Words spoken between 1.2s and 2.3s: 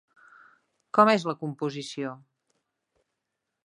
la composició?